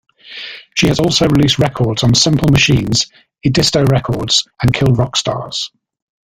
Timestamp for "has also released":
0.87-1.59